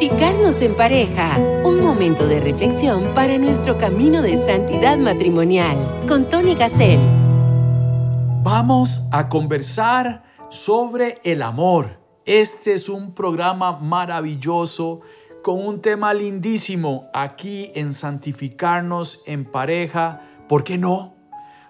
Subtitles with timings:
[0.00, 1.36] Santificarnos en pareja.
[1.62, 6.06] Un momento de reflexión para nuestro camino de santidad matrimonial.
[6.08, 6.98] Con Tony Gassel.
[8.42, 11.98] Vamos a conversar sobre el amor.
[12.24, 15.02] Este es un programa maravilloso
[15.42, 20.22] con un tema lindísimo aquí en Santificarnos en pareja.
[20.48, 21.14] ¿Por qué no?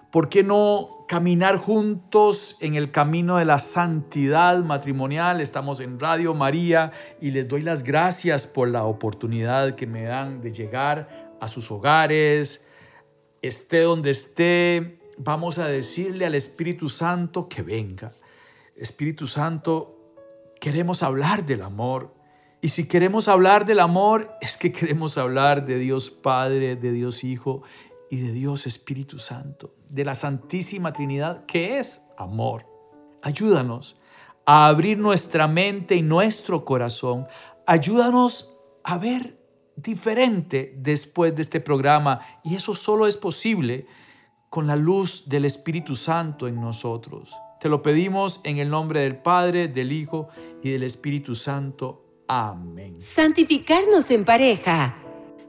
[0.09, 5.41] ¿Por qué no caminar juntos en el camino de la santidad matrimonial?
[5.41, 10.39] Estamos en Radio María y les doy las gracias por la oportunidad que me dan
[10.39, 12.65] de llegar a sus hogares,
[13.41, 14.99] esté donde esté.
[15.17, 18.13] Vamos a decirle al Espíritu Santo que venga.
[18.77, 20.15] Espíritu Santo,
[20.61, 22.15] queremos hablar del amor.
[22.61, 27.25] Y si queremos hablar del amor, es que queremos hablar de Dios Padre, de Dios
[27.25, 27.63] Hijo
[28.09, 32.65] y de Dios Espíritu Santo, de la Santísima Trinidad, que es amor.
[33.21, 33.97] Ayúdanos
[34.45, 37.27] a abrir nuestra mente y nuestro corazón.
[37.67, 39.37] Ayúdanos a ver
[39.75, 42.21] diferente después de este programa.
[42.43, 43.85] Y eso solo es posible
[44.49, 47.35] con la luz del Espíritu Santo en nosotros.
[47.59, 50.29] Te lo pedimos en el nombre del Padre, del Hijo
[50.63, 52.23] y del Espíritu Santo.
[52.27, 52.99] Amén.
[52.99, 54.97] Santificarnos en pareja.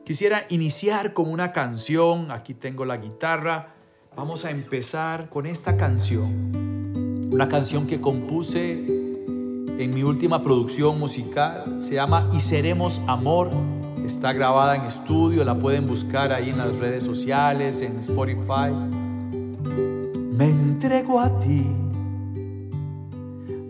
[0.04, 2.30] Quisiera iniciar con una canción.
[2.32, 3.76] Aquí tengo la guitarra.
[4.14, 7.30] Vamos a empezar con esta canción.
[7.32, 11.80] Una canción que compuse en mi última producción musical.
[11.80, 13.48] Se llama Y Seremos Amor.
[14.04, 15.44] Está grabada en estudio.
[15.46, 18.70] La pueden buscar ahí en las redes sociales, en Spotify.
[20.30, 21.64] Me entrego a ti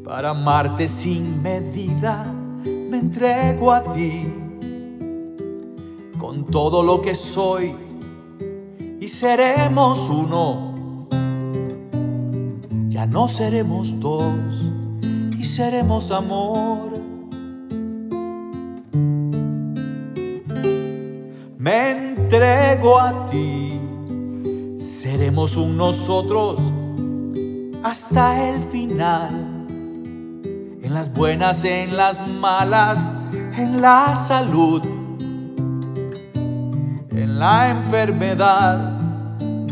[0.04, 2.26] para amarte sin medida.
[2.64, 4.26] Me entrego a ti
[6.18, 7.91] con todo lo que soy
[9.02, 11.08] y seremos uno.
[12.88, 14.70] Ya no seremos dos
[15.36, 16.92] y seremos amor.
[21.58, 23.80] Me entrego a ti,
[24.80, 26.62] seremos un nosotros
[27.82, 29.66] hasta el final.
[30.80, 33.10] En las buenas, en las malas,
[33.56, 35.02] en la salud
[37.42, 38.91] la enfermedad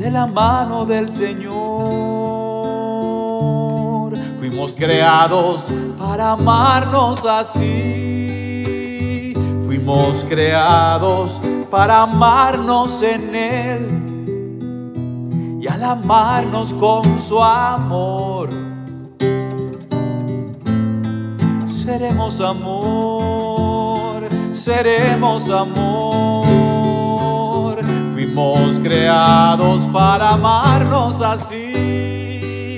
[0.00, 1.50] de la mano del Señor.
[4.38, 8.54] Fuimos creados para amarnos así.
[9.62, 11.38] Fuimos creados
[11.70, 14.00] para amarnos en Él
[15.60, 18.48] y al amarnos con su amor.
[21.66, 26.19] Seremos amor, seremos amor.
[28.32, 32.76] Fuimos creados para amarnos así.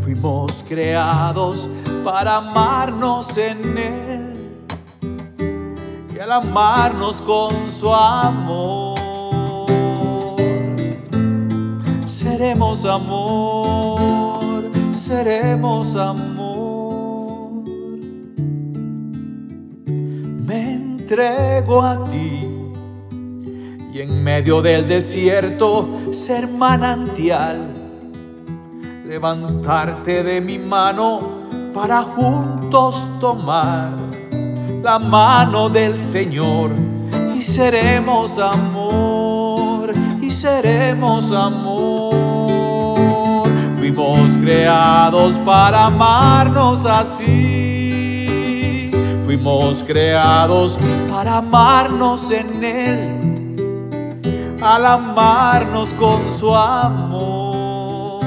[0.00, 1.68] Fuimos creados
[2.02, 4.32] para amarnos en Él.
[6.14, 8.98] Y al amarnos con su amor,
[12.06, 17.62] seremos amor, seremos amor.
[20.46, 22.45] Me entrego a ti
[24.08, 27.72] en medio del desierto ser manantial,
[29.04, 33.90] levantarte de mi mano para juntos tomar
[34.80, 36.70] la mano del Señor
[37.36, 42.14] y seremos amor, y seremos amor.
[43.76, 47.32] Fuimos creados para amarnos así,
[49.24, 50.78] fuimos creados
[51.10, 53.25] para amarnos en Él
[54.60, 58.24] al amarnos con su amor.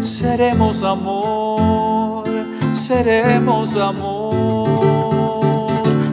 [0.00, 2.24] Seremos amor,
[2.74, 4.68] seremos amor.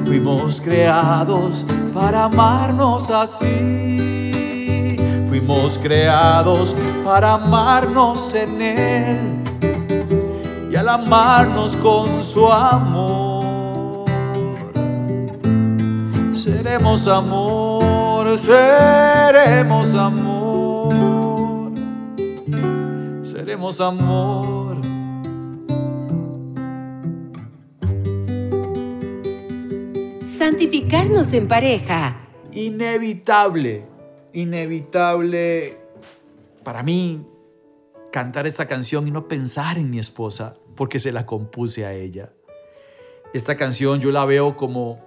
[0.06, 4.96] Fuimos creados para amarnos así.
[5.28, 9.20] Fuimos creados para amarnos en Él
[10.72, 14.06] y al amarnos con su amor.
[16.34, 17.75] Seremos amor
[18.38, 21.72] seremos amor,
[23.24, 24.78] seremos amor.
[30.22, 32.18] Santificarnos en pareja.
[32.52, 33.86] Inevitable,
[34.34, 35.78] inevitable
[36.64, 37.22] para mí
[38.12, 42.32] cantar esta canción y no pensar en mi esposa porque se la compuse a ella.
[43.34, 45.00] Esta canción yo la veo como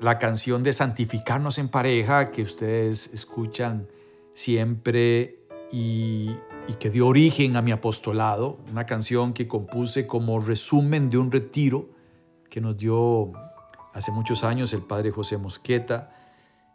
[0.00, 3.86] la canción de Santificarnos en pareja que ustedes escuchan
[4.32, 6.30] siempre y,
[6.78, 11.90] que dio origen a mi apostolado, una canción que compuse como resumen de un retiro
[12.48, 13.32] que nos dio
[13.92, 16.16] hace muchos años el padre José Mosqueta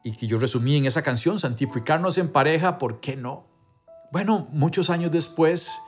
[0.04, 3.48] y que yo resumí en esa canción, santificarnos en pareja, ¿por qué no?
[4.12, 5.80] Bueno, muchos años después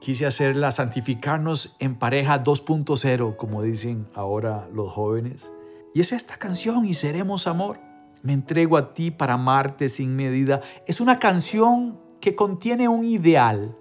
[0.00, 5.50] quise hacerla santificarnos en pareja 2.0, como dicen ahora los jóvenes.
[5.94, 7.80] Y es esta canción, y seremos amor.
[8.22, 10.60] Me entrego a ti para amarte sin medida.
[10.86, 13.76] Es una canción que contiene un ideal,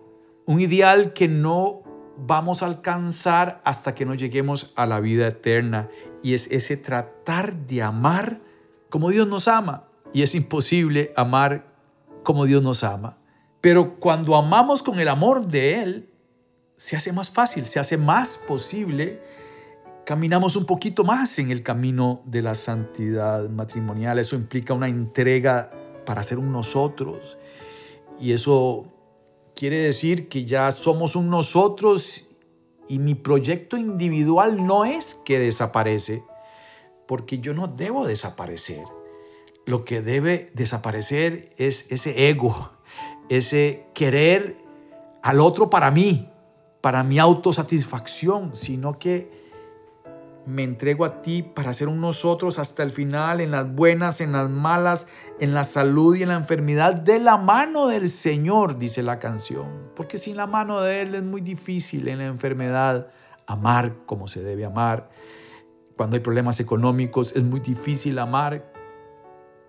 [0.45, 1.83] un ideal que no
[2.17, 5.89] vamos a alcanzar hasta que no lleguemos a la vida eterna.
[6.23, 8.41] Y es ese tratar de amar
[8.89, 9.85] como Dios nos ama.
[10.13, 11.67] Y es imposible amar
[12.23, 13.17] como Dios nos ama.
[13.61, 16.09] Pero cuando amamos con el amor de Él,
[16.77, 19.21] se hace más fácil, se hace más posible.
[20.09, 24.17] Caminamos un poquito más en el camino de la santidad matrimonial.
[24.17, 25.69] Eso implica una entrega
[26.03, 27.37] para ser un nosotros.
[28.19, 28.87] Y eso
[29.55, 32.25] quiere decir que ya somos un nosotros
[32.87, 36.23] y mi proyecto individual no es que desaparece,
[37.07, 38.85] porque yo no debo desaparecer.
[39.67, 42.71] Lo que debe desaparecer es ese ego,
[43.29, 44.57] ese querer
[45.21, 46.31] al otro para mí,
[46.81, 49.37] para mi autosatisfacción, sino que
[50.49, 54.31] me entrego a ti para ser un nosotros hasta el final, en las buenas, en
[54.31, 55.05] las malas,
[55.39, 59.91] en la salud y en la enfermedad, de la mano del Señor, dice la canción.
[59.95, 63.11] Porque sin la mano de Él es muy difícil en la enfermedad
[63.45, 65.11] amar como se debe amar.
[65.95, 68.73] Cuando hay problemas económicos es muy difícil amar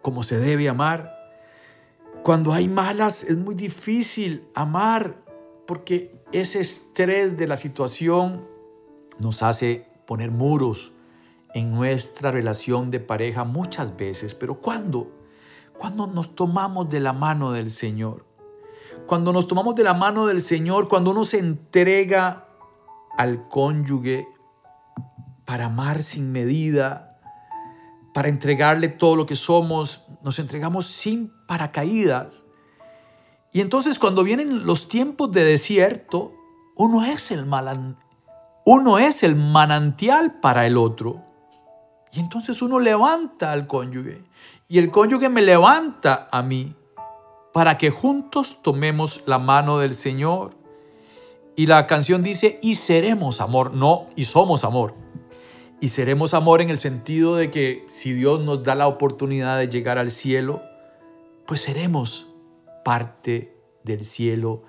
[0.01, 1.15] como se debe amar.
[2.23, 5.15] Cuando hay malas es muy difícil amar
[5.67, 8.47] porque ese estrés de la situación
[9.19, 10.93] nos hace poner muros
[11.55, 14.35] en nuestra relación de pareja muchas veces.
[14.35, 15.09] Pero ¿cuándo?
[15.79, 18.27] Cuando nos tomamos de la mano del Señor.
[19.07, 22.49] Cuando nos tomamos de la mano del Señor, cuando uno se entrega
[23.17, 24.27] al cónyuge
[25.45, 27.21] para amar sin medida,
[28.13, 32.47] para entregarle todo lo que somos, nos entregamos sin paracaídas.
[33.53, 36.35] Y entonces cuando vienen los tiempos de desierto,
[36.75, 37.97] uno es el malan,
[38.73, 41.25] uno es el manantial para el otro.
[42.13, 44.23] Y entonces uno levanta al cónyuge
[44.69, 46.77] y el cónyuge me levanta a mí
[47.53, 50.57] para que juntos tomemos la mano del Señor.
[51.57, 54.95] Y la canción dice, y seremos amor, no, y somos amor.
[55.81, 59.67] Y seremos amor en el sentido de que si Dios nos da la oportunidad de
[59.67, 60.63] llegar al cielo,
[61.45, 62.29] pues seremos
[62.85, 64.63] parte del cielo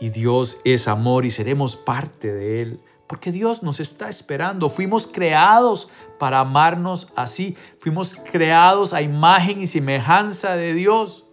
[0.00, 2.80] y Dios es amor y seremos parte de Él.
[3.10, 4.70] Porque Dios nos está esperando.
[4.70, 7.56] Fuimos creados para amarnos así.
[7.80, 11.26] Fuimos creados a imagen y semejanza de Dios.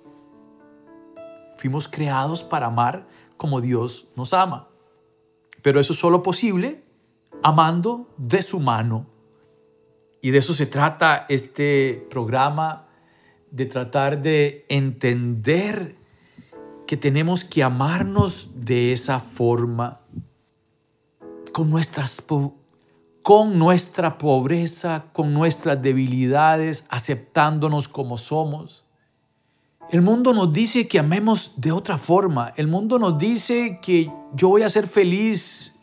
[1.55, 3.07] Fuimos creados para amar
[3.37, 4.69] como Dios nos ama.
[5.61, 6.83] Pero eso es solo posible
[7.43, 9.05] amando de su mano.
[10.19, 12.87] Y de eso se trata este programa,
[13.51, 15.95] de tratar de entender
[16.87, 20.01] que tenemos que amarnos de esa forma
[21.57, 22.23] con, nuestras,
[23.23, 28.85] con nuestra pobreza, con nuestras debilidades, aceptándonos como somos.
[29.89, 32.53] El mundo nos dice que amemos de otra forma.
[32.57, 35.73] El mundo nos dice que yo voy a ser feliz,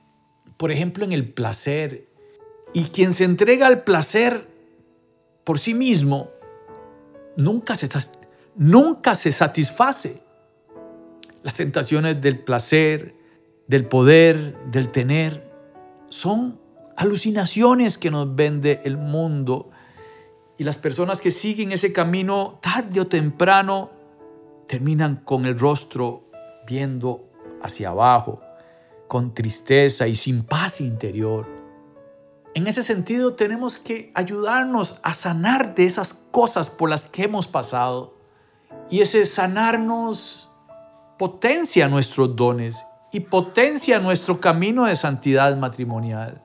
[0.58, 2.06] por ejemplo, en el placer.
[2.72, 4.46] Y quien se entrega al placer
[5.42, 6.30] por sí mismo,
[7.36, 7.88] nunca se,
[8.54, 10.22] nunca se satisface.
[11.42, 13.16] Las tentaciones del placer,
[13.66, 15.52] del poder, del tener,
[16.14, 16.60] son
[16.96, 19.70] alucinaciones que nos vende el mundo.
[20.56, 23.90] Y las personas que siguen ese camino, tarde o temprano,
[24.68, 26.30] terminan con el rostro
[26.68, 27.28] viendo
[27.60, 28.40] hacia abajo,
[29.08, 31.48] con tristeza y sin paz interior.
[32.54, 37.48] En ese sentido tenemos que ayudarnos a sanar de esas cosas por las que hemos
[37.48, 38.14] pasado.
[38.88, 40.48] Y ese sanarnos
[41.18, 46.42] potencia nuestros dones y potencia nuestro camino de santidad matrimonial.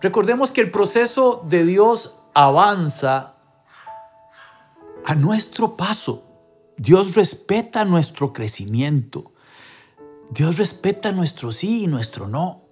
[0.00, 3.36] Recordemos que el proceso de Dios avanza
[5.04, 6.24] a nuestro paso.
[6.78, 9.34] Dios respeta nuestro crecimiento.
[10.30, 12.62] Dios respeta nuestro sí y nuestro no.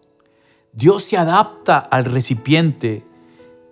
[0.73, 3.05] Dios se adapta al recipiente.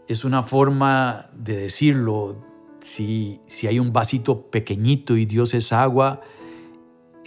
[0.09, 2.45] Es una forma de decirlo.
[2.81, 6.21] Si, si hay un vasito pequeñito y Dios es agua,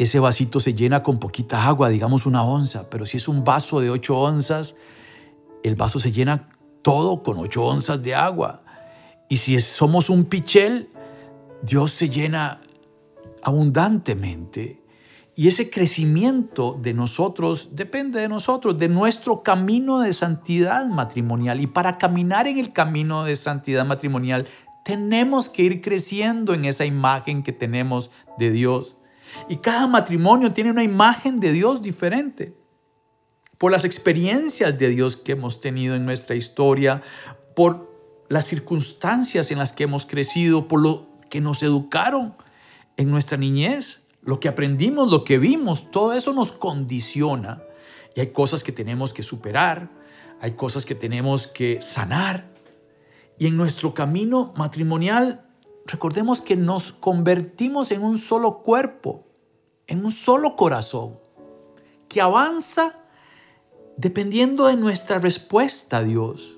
[0.04, 3.82] ese vasito se llena con poquita agua, digamos una onza, pero si es un vaso
[3.82, 4.76] de ocho onzas,
[5.64, 6.50] el vaso se llena
[6.82, 8.64] todo con ocho onzas de agua.
[9.30, 10.90] Y si somos un pichel,
[11.62, 12.62] Dios se llena
[13.44, 14.82] abundantemente.
[15.36, 21.62] Y ese crecimiento de nosotros depende de nosotros, de nuestro camino de santidad matrimonial.
[21.62, 24.48] Y para caminar en el camino de santidad matrimonial,
[24.84, 28.98] tenemos que ir creciendo en esa imagen que tenemos de Dios.
[29.50, 32.56] Y cada matrimonio tiene una imagen de Dios diferente.
[33.58, 37.02] Por las experiencias de Dios que hemos tenido en nuestra historia,
[37.56, 37.92] por
[38.30, 42.36] las circunstancias en las que hemos crecido, por lo que nos educaron
[42.98, 47.64] en nuestra niñez lo que aprendimos, lo que vimos, todo eso nos condiciona.
[48.16, 49.90] Y hay cosas que tenemos que superar,
[50.40, 52.52] hay cosas que tenemos que sanar.
[53.38, 55.46] Y en nuestro camino matrimonial,
[55.92, 59.28] recordemos que nos convertimos en un solo cuerpo,
[59.88, 61.20] en un solo corazón,
[62.08, 63.00] que avanza
[63.98, 66.58] dependiendo de nuestra respuesta a Dios.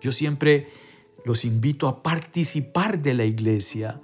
[0.00, 0.68] Yo siempre
[1.24, 4.00] los invito a participar de la iglesia,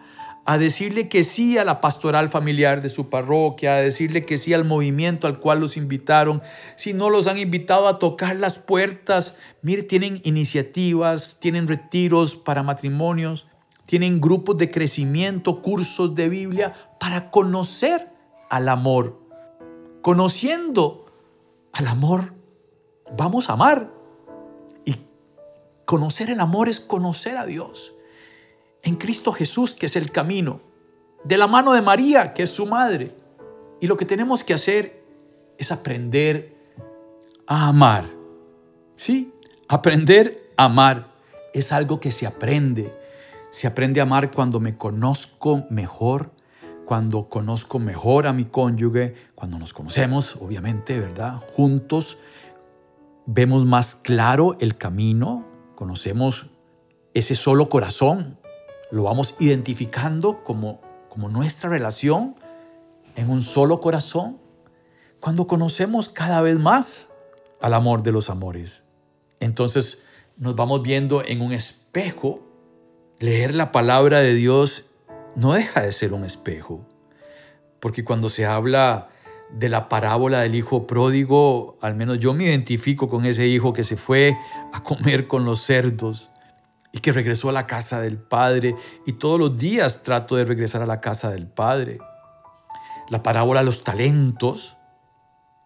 [0.47, 4.55] a decirle que sí a la pastoral familiar de su parroquia, a decirle que sí
[4.55, 6.43] al movimiento al cual los invitaron.
[6.77, 12.63] Si no los han invitado a tocar las puertas, mire, tienen iniciativas, tienen retiros para
[12.63, 13.47] matrimonios,
[13.91, 18.09] tienen grupos de crecimiento, cursos de Biblia para conocer
[18.49, 19.19] al amor.
[20.01, 21.07] Conociendo
[21.73, 22.33] al amor,
[23.17, 23.91] vamos a amar.
[24.85, 24.95] Y
[25.87, 27.97] conocer el amor es conocer a Dios
[28.85, 30.61] en Cristo Jesús, que es el camino,
[31.25, 33.11] de la mano de María, que es su madre.
[33.81, 35.03] Y lo que tenemos que hacer
[35.59, 36.57] es aprender
[37.45, 38.09] a amar.
[38.95, 39.35] Sí,
[39.67, 41.13] aprender a amar
[41.53, 43.00] es algo que se aprende.
[43.51, 46.33] Se aprende a amar cuando me conozco mejor,
[46.87, 51.41] cuando conozco mejor a mi cónyuge, cuando nos conocemos, obviamente, ¿verdad?
[51.55, 52.19] Juntos
[53.27, 56.51] vemos más claro el camino, conocemos
[57.15, 58.41] ese solo corazón
[58.91, 62.35] lo vamos identificando como, como nuestra relación
[63.17, 64.39] en un solo corazón,
[65.21, 67.09] cuando conocemos cada vez más
[67.61, 68.85] al amor de los amores.
[69.39, 70.03] Entonces
[70.37, 72.41] nos vamos viendo en un espejo.
[73.21, 74.87] Leer la palabra de Dios
[75.37, 76.89] no deja de ser un espejo,
[77.79, 79.11] porque cuando se habla
[79.53, 83.85] de la parábola del hijo pródigo, al menos yo me identifico con ese hijo que
[83.85, 84.39] se fue
[84.73, 86.31] a comer con los cerdos
[86.95, 88.75] y que regresó a la casa del Padre
[89.05, 91.99] y todos los días trato de regresar a la casa del Padre.
[93.11, 94.79] La parábola de los talentos.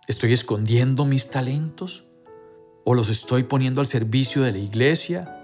[0.09, 2.05] ¿Estoy escondiendo mis talentos?
[2.85, 5.41] ¿O los estoy poniendo al servicio de la iglesia?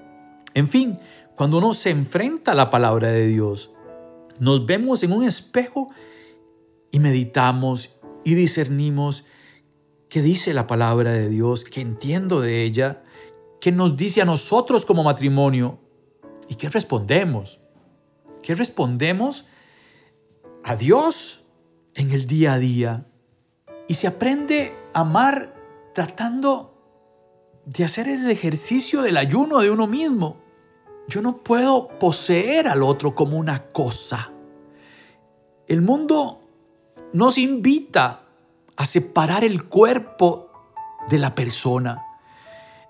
[0.54, 0.98] En fin,
[1.40, 3.70] cuando uno se enfrenta a la palabra de Dios,
[4.38, 5.88] nos vemos en un espejo
[6.90, 9.24] y meditamos y discernimos
[10.10, 13.04] qué dice la palabra de Dios, qué entiendo de ella
[13.58, 15.78] ¿Qué nos dice a nosotros como matrimonio?
[16.46, 17.58] ¿Y qué respondemos?
[18.42, 19.46] ¿Qué respondemos
[20.62, 21.44] a Dios
[21.94, 23.06] en el día a día?
[23.88, 25.54] Y se aprende a amar
[25.94, 26.74] tratando
[27.64, 30.49] de hacer el ejercicio del ayuno de uno mismo.
[31.10, 34.30] Yo no puedo poseer al otro como una cosa.
[35.66, 36.40] El mundo
[37.12, 38.22] nos invita
[38.76, 40.52] a separar el cuerpo
[41.08, 42.00] de la persona.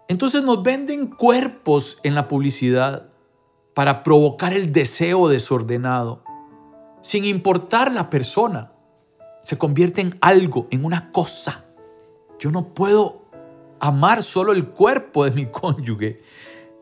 [0.06, 3.08] Entonces nos venden cuerpos en la publicidad
[3.72, 6.22] para provocar el deseo desordenado,
[7.00, 8.72] sin importar la persona.
[9.40, 11.64] Se convierte en algo, en una cosa.
[12.38, 13.22] Yo no puedo
[13.78, 16.22] amar solo el cuerpo de mi cónyuge.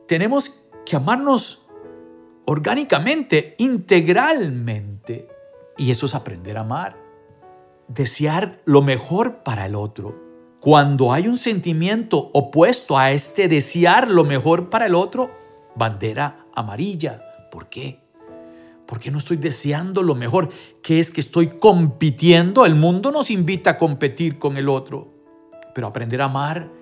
[0.09, 0.58] Tenemos
[0.88, 1.66] que amarnos
[2.47, 5.28] orgánicamente, integralmente.
[5.76, 6.97] Y eso es aprender a amar.
[7.88, 10.28] Desear lo mejor para el otro
[10.61, 15.30] cuando hay un sentimiento opuesto a este desear lo mejor para el otro,
[15.76, 17.23] bandera amarilla.
[17.50, 18.00] ¿Por qué?
[18.87, 20.49] Porque no estoy deseando lo mejor,
[20.83, 22.64] que es que estoy compitiendo.
[22.64, 25.12] El mundo nos invita a competir con el otro.
[25.75, 26.78] Pero aprender a amar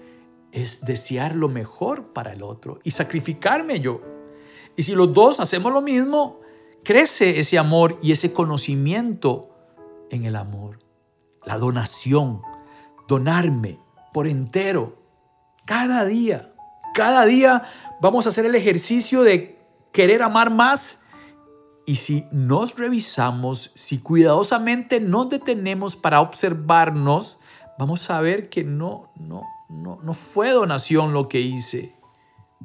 [0.53, 4.01] es desear lo mejor para el otro y sacrificarme yo.
[4.77, 6.41] Y si los dos hacemos lo mismo,
[6.85, 9.51] crece ese amor y ese conocimiento
[10.11, 10.79] en el amor.
[11.45, 12.43] La donación
[13.09, 13.79] donarme
[14.13, 15.03] por entero,
[15.65, 16.53] cada día.
[16.95, 17.65] Cada día
[18.01, 19.59] vamos a hacer el ejercicio de
[19.93, 21.01] querer amar más.
[21.87, 27.39] Y si nos revisamos, si cuidadosamente nos detenemos para observarnos,
[27.79, 31.97] vamos a ver que no, no, no, no fue donación lo que hice.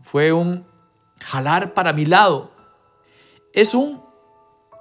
[0.01, 0.65] Fue un
[1.20, 2.51] jalar para mi lado.
[3.53, 4.01] Es un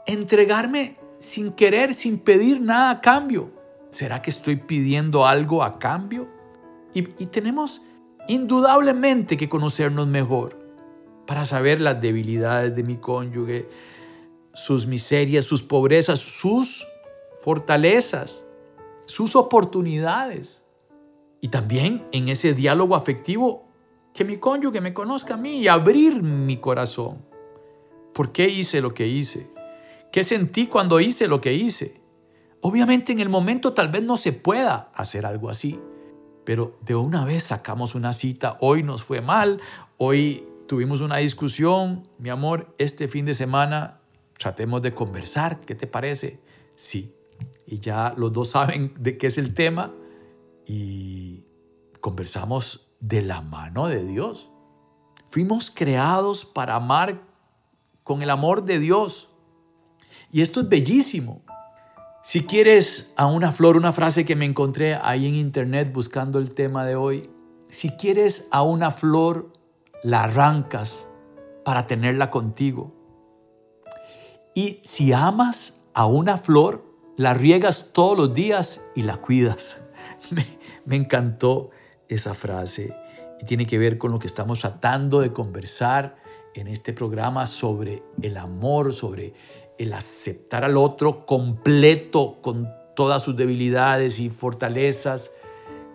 [0.06, 3.50] entregarme sin querer, sin pedir nada a cambio.
[3.90, 6.28] ¿Será que estoy pidiendo algo a cambio?
[6.94, 7.82] Y, tenemos
[8.26, 10.58] indudablemente que conocernos mejor
[11.26, 13.68] para saber las debilidades de mi cónyuge,
[14.54, 16.86] sus miserias, sus pobrezas, sus
[17.42, 18.44] fortalezas.
[19.06, 20.59] sus oportunidades.
[21.40, 23.68] Y también en ese diálogo afectivo,
[24.12, 27.24] que mi cónyuge me conozca a mí y abrir mi corazón.
[28.12, 29.50] ¿Por qué hice lo que hice?
[30.12, 32.00] ¿Qué sentí cuando hice lo que hice?
[32.60, 35.80] Obviamente en el momento tal vez no se pueda hacer algo así,
[36.44, 39.60] pero de una vez sacamos una cita, hoy nos fue mal,
[39.96, 44.00] hoy tuvimos una discusión, mi amor, este fin de semana
[44.36, 46.40] tratemos de conversar, ¿qué te parece?
[46.74, 47.14] Sí,
[47.66, 49.94] y ya los dos saben de qué es el tema
[50.72, 51.48] y
[52.00, 54.52] conversamos de la mano de Dios.
[55.28, 57.22] Fuimos creados para amar
[58.04, 59.30] con el amor de Dios.
[60.30, 61.42] Y esto es bellísimo.
[62.22, 66.54] Si quieres a una flor, una frase que me encontré ahí en internet buscando el
[66.54, 67.30] tema de hoy,
[67.68, 69.52] si quieres a una flor,
[70.04, 71.04] la arrancas
[71.64, 72.94] para tenerla contigo.
[74.54, 76.84] Y si amas a una flor,
[77.16, 79.80] la riegas todos los días y la cuidas.
[80.96, 81.70] encantó
[82.08, 82.94] esa frase
[83.40, 86.16] y tiene que ver con lo que estamos tratando de conversar
[86.54, 89.34] en este programa sobre el amor, sobre
[89.78, 95.30] el aceptar al otro completo con todas sus debilidades y fortalezas,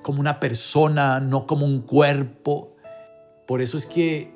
[0.01, 2.75] como una persona, no como un cuerpo.
[3.45, 4.33] Por eso es que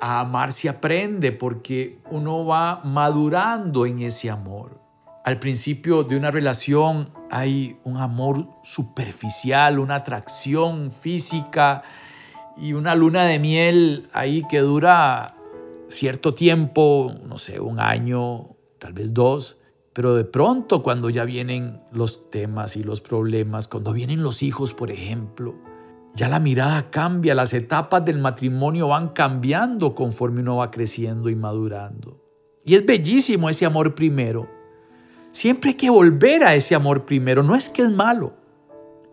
[0.00, 4.81] a amar se aprende, porque uno va madurando en ese amor.
[5.24, 11.84] Al principio de una relación hay un amor superficial, una atracción física
[12.56, 15.34] y una luna de miel ahí que dura
[15.88, 19.58] cierto tiempo, no sé, un año, tal vez dos,
[19.92, 24.74] pero de pronto cuando ya vienen los temas y los problemas, cuando vienen los hijos,
[24.74, 25.54] por ejemplo,
[26.16, 31.36] ya la mirada cambia, las etapas del matrimonio van cambiando conforme uno va creciendo y
[31.36, 32.20] madurando.
[32.64, 34.61] Y es bellísimo ese amor primero.
[35.32, 38.34] Siempre hay que volver a ese amor primero, no es que es malo.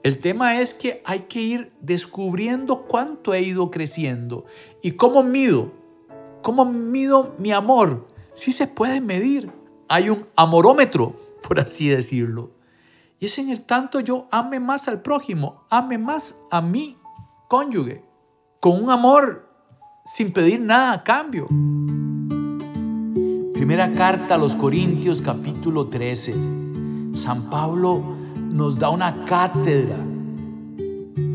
[0.03, 4.45] El tema es que hay que ir descubriendo cuánto he ido creciendo
[4.81, 5.73] y cómo mido,
[6.41, 8.07] cómo mido mi amor.
[8.33, 9.51] Sí se puede medir
[9.89, 12.51] hay un amorómetro, por así decirlo.
[13.19, 16.97] Y es en el tanto yo ame más al prójimo, ame más a mi
[17.49, 18.05] cónyuge,
[18.61, 19.49] con un amor
[20.05, 21.47] sin pedir nada a cambio.
[23.59, 26.33] Primera carta a los Corintios capítulo 13.
[27.13, 28.01] San Pablo
[28.37, 29.97] nos da una cátedra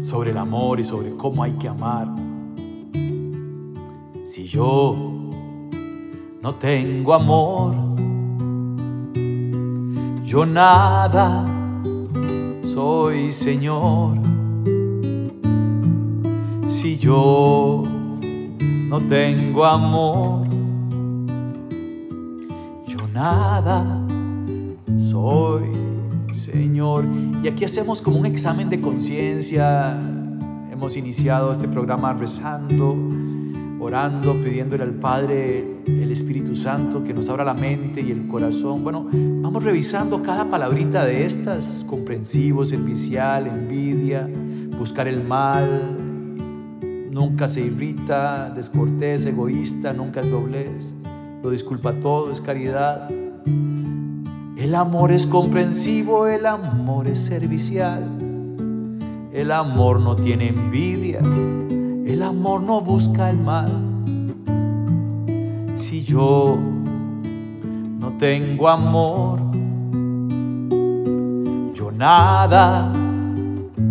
[0.00, 2.08] sobre el amor y sobre cómo hay que amar.
[4.24, 4.96] Si yo
[6.40, 7.74] no tengo amor,
[10.24, 11.44] yo nada
[12.64, 14.16] soy Señor.
[16.68, 17.82] Si yo
[18.88, 20.53] no tengo amor,
[23.14, 24.04] nada
[24.96, 25.62] soy
[26.34, 27.06] Señor.
[27.42, 29.96] Y aquí hacemos como un examen de conciencia.
[30.70, 32.96] Hemos iniciado este programa rezando
[33.84, 38.82] orando, pidiéndole al Padre, el Espíritu Santo, que nos abra la mente y el corazón.
[38.82, 44.28] Bueno, vamos revisando cada palabrita de estas, comprensivo, servicial, envidia,
[44.78, 45.98] buscar el mal,
[47.10, 50.94] nunca se irrita, descortés, egoísta, nunca es doblez,
[51.44, 53.08] lo disculpa todo, es caridad.
[54.56, 58.02] El amor es comprensivo, el amor es servicial,
[59.32, 61.20] el amor no tiene envidia
[62.06, 63.72] el amor no busca el mal.
[65.74, 66.56] Si yo
[67.98, 69.40] no tengo amor,
[71.72, 72.92] yo nada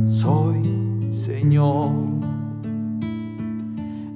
[0.08, 1.89] soy, Señor.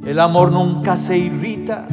[0.06, 1.88] El amor nunca se irrita,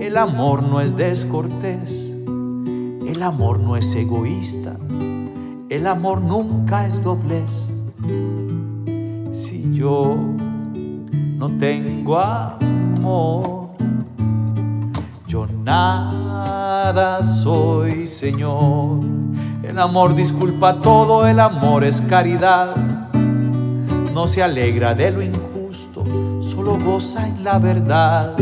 [0.00, 4.76] el amor no es descortés, el amor no es egoísta,
[5.68, 7.50] el amor nunca es doblez.
[9.32, 10.16] Si yo
[11.36, 13.70] no tengo amor.
[15.26, 19.00] Yo nada soy, Señor.
[19.62, 22.74] El amor disculpa todo, el amor es caridad.
[24.14, 26.04] No se alegra de lo injusto,
[26.40, 28.34] solo goza en la verdad.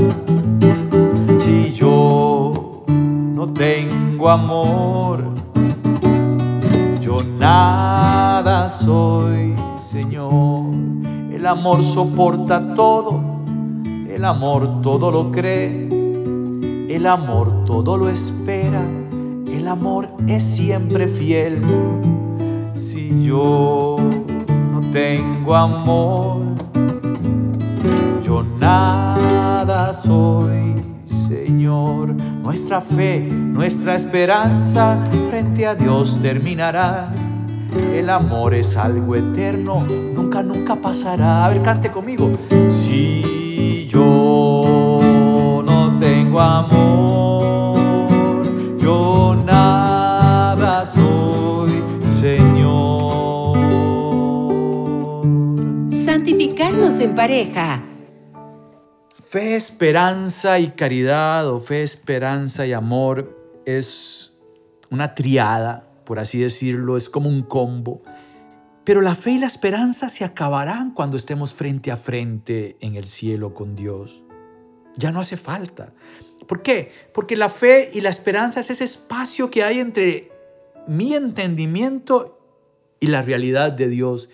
[1.44, 5.24] Si yo no tengo amor,
[7.02, 10.74] yo nada soy, Señor.
[11.30, 13.20] El amor soporta todo,
[14.08, 15.86] el amor todo lo cree,
[16.88, 18.82] el amor todo lo espera,
[19.46, 21.60] el amor es siempre fiel.
[22.74, 23.96] Si yo
[24.72, 26.38] no tengo amor,
[28.24, 30.74] yo nada soy,
[31.34, 32.14] Señor.
[32.42, 34.96] Nuestra fe, nuestra esperanza
[35.28, 37.12] frente a Dios terminará
[37.92, 41.44] El amor es algo eterno, nunca, nunca pasará.
[41.44, 42.30] A ver, cante conmigo.
[42.68, 45.00] Si yo
[45.66, 48.06] no tengo amor,
[48.78, 53.58] yo nada soy, Señor.
[55.88, 57.83] Santificarnos en pareja.
[59.34, 64.32] Fe, esperanza y caridad, o fe, esperanza y amor, es
[64.90, 68.00] una triada por así decirlo, es como un combo.
[68.84, 73.08] Pero la fe y la esperanza se acabarán cuando estemos frente a frente en el
[73.08, 74.22] cielo con Dios.
[74.96, 75.92] Ya no hace falta.
[76.46, 76.92] ¿Por qué?
[77.12, 80.30] Porque la fe y la esperanza es ese espacio que hay entre
[80.86, 82.38] mi entendimiento
[83.00, 84.30] y la realidad de Dios.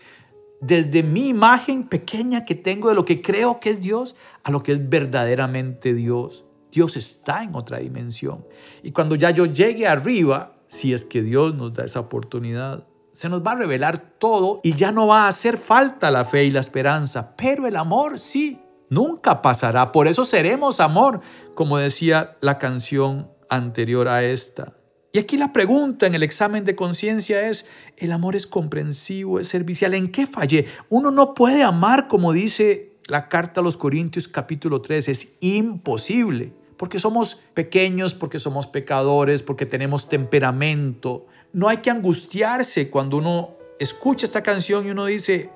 [0.61, 4.63] Desde mi imagen pequeña que tengo de lo que creo que es Dios a lo
[4.63, 6.45] que es verdaderamente Dios.
[6.71, 8.45] Dios está en otra dimensión.
[8.83, 12.87] Y cuando ya yo llegue arriba, si es que Dios nos da esa oportunidad.
[13.13, 16.45] Se nos va a revelar todo y ya no va a hacer falta la fe
[16.45, 19.91] y la esperanza, pero el amor sí, nunca pasará.
[19.91, 21.21] Por eso seremos amor,
[21.55, 24.75] como decía la canción anterior a esta.
[25.13, 29.49] Y aquí la pregunta en el examen de conciencia es, ¿el amor es comprensivo, es
[29.49, 29.95] servicial?
[29.95, 30.67] ¿En qué fallé?
[30.89, 36.53] Uno no puede amar como dice la carta a los Corintios capítulo 3, es imposible
[36.81, 41.27] porque somos pequeños, porque somos pecadores, porque tenemos temperamento.
[41.53, 45.51] No hay que angustiarse cuando uno escucha esta canción y uno dice,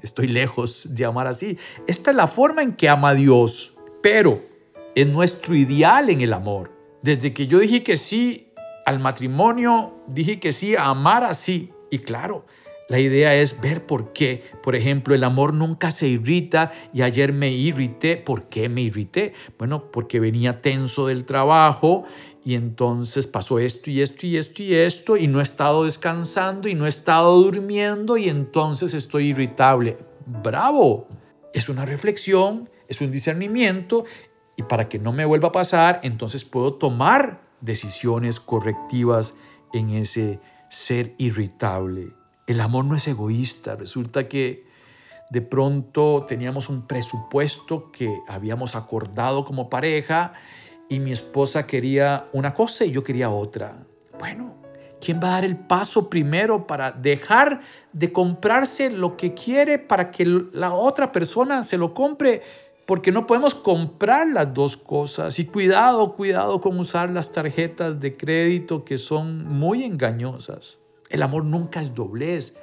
[0.00, 1.58] estoy lejos de amar así.
[1.88, 4.40] Esta es la forma en que ama a Dios, pero
[4.94, 6.70] es nuestro ideal en el amor.
[7.02, 8.47] Desde que yo dije que sí
[8.88, 11.72] al matrimonio, dije que sí a amar así.
[11.90, 12.46] Y claro,
[12.88, 14.42] la idea es ver por qué.
[14.62, 18.16] Por ejemplo, el amor nunca se irrita y ayer me irrité.
[18.16, 19.34] ¿Por qué me irrité?
[19.58, 22.04] Bueno, porque venía tenso del trabajo
[22.42, 26.66] y entonces pasó esto y esto y esto y esto y no he estado descansando
[26.66, 29.98] y no he estado durmiendo y entonces estoy irritable.
[30.24, 31.08] Bravo.
[31.52, 34.06] Es una reflexión, es un discernimiento
[34.56, 39.34] y para que no me vuelva a pasar, entonces puedo tomar decisiones correctivas
[39.72, 42.12] en ese ser irritable.
[42.46, 43.76] El amor no es egoísta.
[43.76, 44.66] Resulta que
[45.30, 50.32] de pronto teníamos un presupuesto que habíamos acordado como pareja
[50.88, 53.76] y mi esposa quería una cosa y yo quería otra.
[54.18, 54.54] Bueno,
[55.00, 57.60] ¿quién va a dar el paso primero para dejar
[57.92, 62.42] de comprarse lo que quiere para que la otra persona se lo compre?
[62.88, 65.38] Porque no podemos comprar las dos cosas.
[65.38, 70.78] Y cuidado, cuidado con usar las tarjetas de crédito que son muy engañosas.
[71.10, 72.54] El amor nunca es doblez.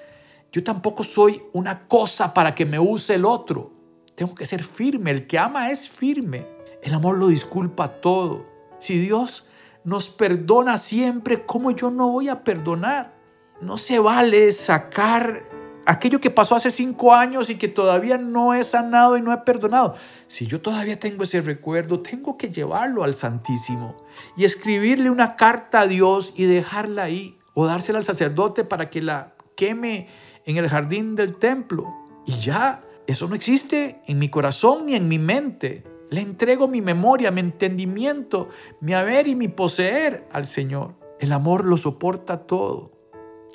[0.52, 3.72] Yo tampoco soy una cosa para que me use el otro.
[4.16, 5.12] Tengo que ser firme.
[5.12, 6.48] El que ama es firme.
[6.82, 8.48] El amor lo disculpa todo.
[8.80, 9.46] Si Dios
[9.84, 13.14] nos perdona siempre, ¿cómo yo no voy a perdonar?
[13.62, 15.44] No se vale sacar
[15.86, 19.38] aquello que pasó hace cinco años y que todavía no he sanado y no he
[19.38, 19.96] perdonado.
[20.28, 23.96] Si yo todavía tengo ese recuerdo, tengo que llevarlo al Santísimo
[24.36, 29.02] y escribirle una carta a Dios y dejarla ahí o dársela al sacerdote para que
[29.02, 30.08] la queme
[30.46, 31.94] en el jardín del templo.
[32.26, 35.84] Y ya, eso no existe en mi corazón ni en mi mente.
[36.10, 40.96] Le entrego mi memoria, mi entendimiento, mi haber y mi poseer al Señor.
[41.20, 42.95] El amor lo soporta todo.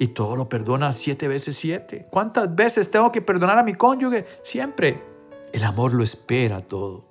[0.01, 2.07] Y todo lo perdona siete veces siete.
[2.09, 4.25] ¿Cuántas veces tengo que perdonar a mi cónyuge?
[4.43, 5.05] Siempre.
[5.53, 7.05] El amor lo espera todo.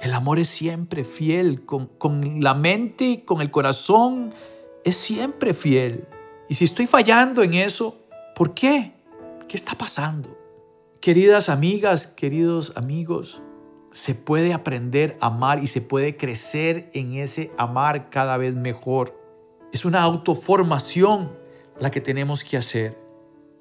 [0.00, 4.32] El amor es siempre fiel, con, con la mente y con el corazón
[4.84, 6.06] es siempre fiel.
[6.48, 7.98] Y si estoy fallando en eso,
[8.36, 8.92] ¿por qué?
[9.48, 10.38] ¿Qué está pasando?
[11.00, 13.42] Queridas amigas, queridos amigos,
[13.90, 19.20] se puede aprender a amar y se puede crecer en ese amar cada vez mejor.
[19.72, 21.44] Es una autoformación
[21.80, 22.96] la que tenemos que hacer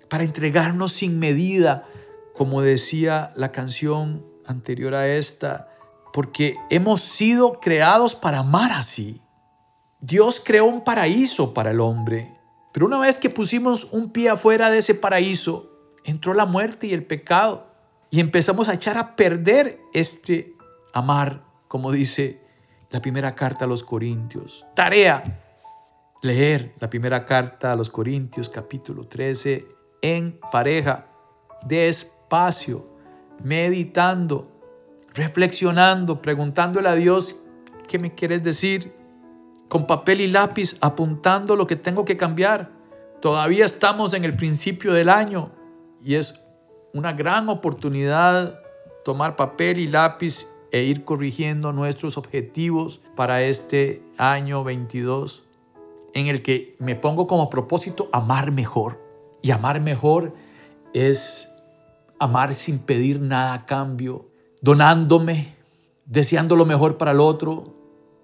[0.10, 1.88] para entregarnos sin medida,
[2.36, 5.70] como decía la canción anterior a esta,
[6.14, 9.22] porque hemos sido creados para amar así.
[10.00, 12.38] Dios creó un paraíso para el hombre,
[12.72, 15.72] pero una vez que pusimos un pie afuera de ese paraíso,
[16.04, 17.68] entró la muerte y el pecado
[18.10, 20.54] y empezamos a echar a perder este
[20.94, 22.42] amar, como dice
[22.92, 24.66] la primera carta a los Corintios.
[24.76, 25.45] Tarea,
[26.22, 29.68] leer la primera carta a los Corintios capítulo 13
[30.02, 31.08] en pareja,
[31.66, 32.86] despacio,
[33.44, 34.52] meditando,
[35.14, 37.42] reflexionando, preguntándole a Dios,
[37.88, 38.94] ¿qué me quieres decir?
[39.68, 42.72] con papel y lápiz apuntando lo que tengo que cambiar.
[43.22, 45.52] Todavía estamos en el principio del año
[46.04, 46.42] y es
[46.94, 48.60] una gran oportunidad
[49.04, 55.44] tomar papel y lápiz e ir corrigiendo nuestros objetivos para este año 22
[56.16, 59.00] en el que me pongo como propósito amar mejor.
[59.44, 60.34] Y amar mejor
[60.94, 61.50] es
[62.20, 64.26] amar sin pedir nada a cambio,
[64.62, 65.54] donándome,
[66.06, 67.76] deseando lo mejor para el otro,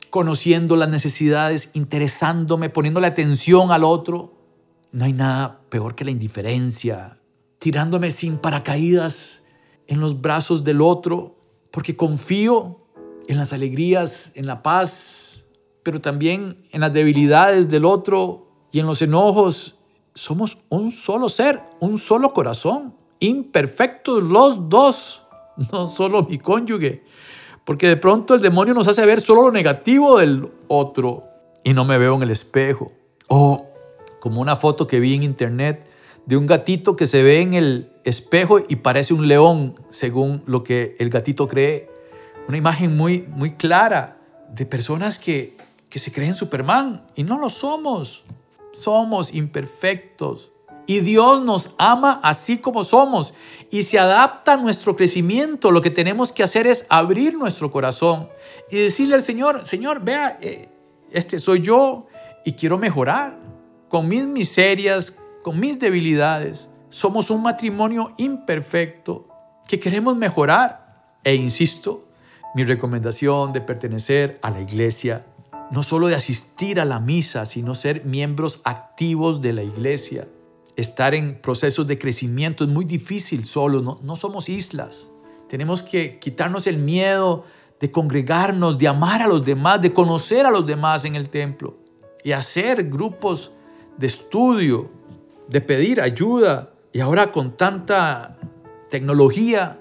[0.10, 4.34] conociendo las necesidades, interesándome, poniéndole atención al otro.
[4.92, 7.18] No hay nada peor que la indiferencia,
[7.60, 9.44] tirándome sin paracaídas
[9.88, 11.36] en los brazos del otro,
[11.72, 12.80] porque confío
[13.28, 15.31] en las alegrías, en la paz,
[15.84, 19.76] pero también en las debilidades del otro y en los enojos.
[20.14, 25.26] Somos un solo ser, un solo corazón, imperfectos los dos,
[25.72, 27.04] no solo mi cónyuge,
[27.66, 31.24] porque de pronto el demonio nos hace ver solo lo negativo del otro
[31.64, 32.92] y no me veo en el espejo.
[33.28, 33.66] O
[34.20, 35.88] como una foto que vi en internet
[36.26, 40.64] de un gatito que se ve en el espejo y parece un león, según lo
[40.64, 41.90] que el gatito cree.
[42.48, 44.18] Una imagen muy, muy clara
[44.54, 45.56] de personas que,
[45.92, 48.24] que se creen Superman y no lo somos.
[48.74, 50.52] Somos imperfectos.
[50.88, 53.34] Y Dios nos ama así como somos
[53.70, 55.70] y se adapta a nuestro crecimiento.
[55.70, 58.30] Lo que tenemos que hacer es abrir nuestro corazón
[58.72, 60.70] y decirle al Señor, Señor, vea, eh,
[61.12, 62.08] este soy yo
[62.46, 63.38] y quiero mejorar
[63.90, 66.70] con mis miserias, con mis debilidades.
[66.90, 69.28] Somos un matrimonio imperfecto
[69.68, 71.20] que queremos mejorar.
[71.24, 72.08] E insisto,
[72.56, 75.26] mi recomendación de pertenecer a la iglesia,
[75.72, 80.28] no solo de asistir a la misa, sino ser miembros activos de la iglesia.
[80.76, 85.08] Estar en procesos de crecimiento es muy difícil solo, no, no somos islas.
[85.50, 87.46] Tenemos que quitarnos el miedo
[87.80, 91.78] de congregarnos, de amar a los demás, de conocer a los demás en el templo
[92.24, 93.52] y hacer grupos
[93.98, 94.90] de estudio,
[95.48, 96.74] de pedir ayuda.
[96.94, 98.38] Y ahora con tanta
[98.90, 99.80] tecnología,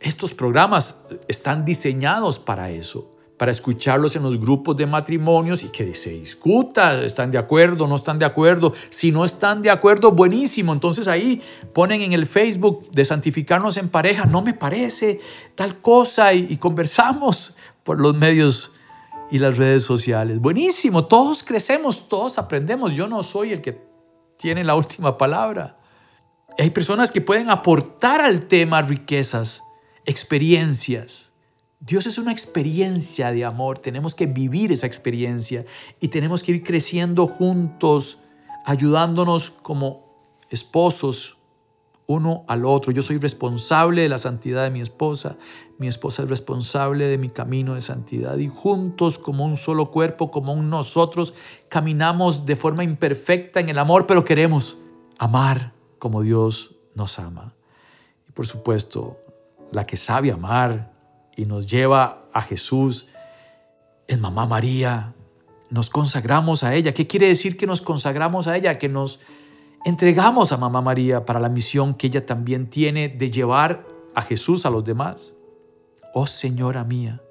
[0.00, 3.10] estos programas están diseñados para eso,
[3.42, 7.96] para escucharlos en los grupos de matrimonios y que se discuta, están de acuerdo, no
[7.96, 8.72] están de acuerdo.
[8.88, 10.72] Si no están de acuerdo, buenísimo.
[10.72, 15.20] Entonces ahí ponen en el Facebook de santificarnos en pareja, no me parece
[15.56, 18.74] tal cosa y, y conversamos por los medios
[19.32, 20.38] y las redes sociales.
[20.38, 22.94] Buenísimo, todos crecemos, todos aprendemos.
[22.94, 23.82] Yo no soy el que
[24.36, 25.80] tiene la última palabra.
[26.56, 29.64] Hay personas que pueden aportar al tema riquezas,
[30.04, 31.31] experiencias.
[31.84, 35.64] Dios es una experiencia de amor, tenemos que vivir esa experiencia
[35.98, 38.18] y tenemos que ir creciendo juntos,
[38.64, 40.06] ayudándonos como
[40.48, 41.38] esposos,
[42.06, 42.92] uno al otro.
[42.92, 45.36] Yo soy responsable de la santidad de mi esposa,
[45.76, 50.30] mi esposa es responsable de mi camino de santidad y juntos como un solo cuerpo,
[50.30, 51.34] como un nosotros,
[51.68, 54.78] caminamos de forma imperfecta en el amor, pero queremos
[55.18, 57.56] amar como Dios nos ama.
[58.28, 59.16] Y por supuesto,
[59.72, 60.91] la que sabe amar
[61.36, 63.06] y nos lleva a Jesús
[64.06, 65.14] es Mamá María.
[65.70, 66.92] Nos consagramos a ella.
[66.92, 68.78] ¿Qué quiere decir que nos consagramos a ella?
[68.78, 69.20] Que nos
[69.84, 74.66] entregamos a Mamá María para la misión que ella también tiene de llevar a Jesús
[74.66, 75.32] a los demás.
[76.14, 77.22] Oh Señora mía,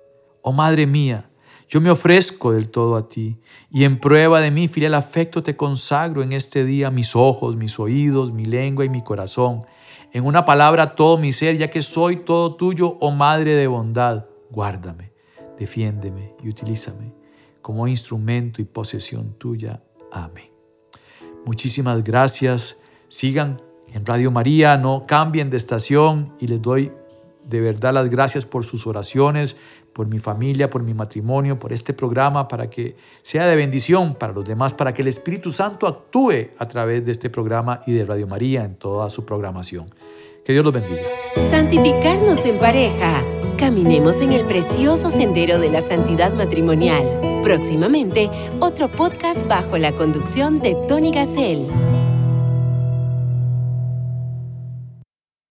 [0.42, 1.30] oh Madre mía,
[1.70, 5.56] yo me ofrezco del todo a ti y en prueba de mi filial afecto te
[5.56, 9.66] consagro en este día mis ojos, mis oídos, mi lengua y mi corazón.
[10.14, 14.26] En una palabra todo mi ser, ya que soy todo tuyo, oh Madre de bondad,
[14.50, 15.14] guárdame,
[15.58, 17.14] defiéndeme y utilízame
[17.62, 19.82] como instrumento y posesión tuya.
[20.12, 20.52] Amén.
[21.46, 22.78] Muchísimas gracias.
[23.08, 26.92] Sigan en Radio María, no cambien de estación y les doy
[27.46, 29.56] de verdad las gracias por sus oraciones,
[29.94, 34.34] por mi familia, por mi matrimonio, por este programa, para que sea de bendición para
[34.34, 38.06] los demás, para que el Espíritu Santo actúe a través de este programa y de
[38.06, 39.88] Radio María en toda su programación.
[40.44, 41.02] Que Dios los bendiga.
[41.36, 43.24] Santificarnos en pareja.
[43.58, 47.42] Caminemos en el precioso sendero de la santidad matrimonial.
[47.44, 51.68] Próximamente, otro podcast bajo la conducción de Tony Gassel.